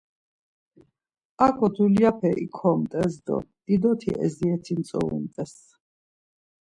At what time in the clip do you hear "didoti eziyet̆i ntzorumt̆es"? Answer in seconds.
3.65-5.53